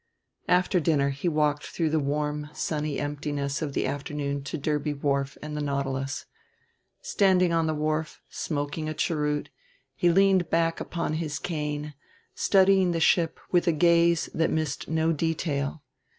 [0.47, 5.37] After dinner he walked through the warm sunny emptiness of the afternoon to Derby Wharf
[5.43, 6.25] and the Nautilus.
[7.03, 9.51] Standing on the wharf, smoking a cheroot,
[9.93, 11.93] he leaned back upon his cane,
[12.33, 15.83] studying the ship with a gaze that missed no detail.